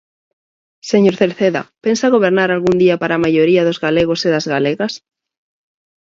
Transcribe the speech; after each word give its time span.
Señor 0.91 1.15
Cerceda, 1.19 1.61
¿pensa 1.85 2.11
gobernar 2.15 2.49
algún 2.49 2.75
día 2.83 2.95
para 3.01 3.13
a 3.15 3.23
maioría 3.25 3.65
dos 3.67 3.81
galegos 3.85 4.19
e 4.27 4.29
das 4.35 4.45
galegas? 4.53 4.93